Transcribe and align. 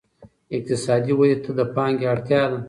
اقتصادي 0.55 1.13
ودې 1.19 1.37
ته 1.43 1.51
د 1.57 1.61
پانګې 1.75 2.05
اړتیا 2.13 2.41
ده. 2.51 2.57